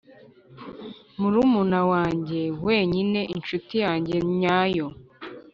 [1.19, 3.19] murumuna wanjye wenyine...
[3.35, 4.87] inshuti yanjye nyayo